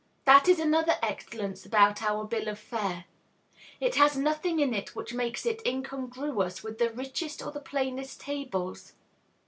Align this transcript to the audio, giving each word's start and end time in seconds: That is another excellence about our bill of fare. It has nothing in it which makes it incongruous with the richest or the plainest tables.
That 0.25 0.47
is 0.49 0.59
another 0.59 0.95
excellence 1.03 1.63
about 1.63 2.01
our 2.01 2.25
bill 2.25 2.47
of 2.47 2.57
fare. 2.57 3.05
It 3.79 3.93
has 3.97 4.17
nothing 4.17 4.59
in 4.59 4.73
it 4.73 4.95
which 4.95 5.13
makes 5.13 5.45
it 5.45 5.61
incongruous 5.63 6.63
with 6.63 6.79
the 6.79 6.89
richest 6.89 7.39
or 7.43 7.51
the 7.51 7.59
plainest 7.59 8.19
tables. 8.21 8.93